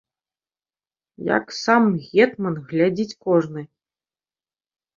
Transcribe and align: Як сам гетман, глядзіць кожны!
Як 1.37 1.45
сам 1.63 1.83
гетман, 2.07 2.55
глядзіць 2.73 3.17
кожны! 3.29 3.61